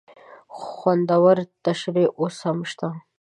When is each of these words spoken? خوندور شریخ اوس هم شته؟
خوندور 0.59 1.37
شریخ 1.81 2.07
اوس 2.19 2.37
هم 2.45 2.57
شته؟ 2.69 2.87